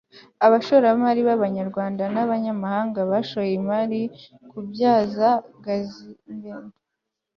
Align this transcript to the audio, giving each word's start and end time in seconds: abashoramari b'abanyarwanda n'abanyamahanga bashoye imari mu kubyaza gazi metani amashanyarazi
abashoramari 0.45 1.21
b'abanyarwanda 1.27 2.03
n'abanyamahanga 2.13 2.99
bashoye 3.11 3.51
imari 3.59 4.01
mu 4.09 4.37
kubyaza 4.51 5.29
gazi 5.65 6.09
metani 6.13 6.47
amashanyarazi 6.53 6.79